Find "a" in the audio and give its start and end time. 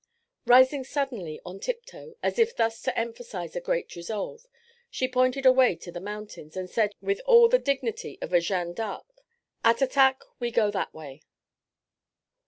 3.55-3.61, 8.33-8.41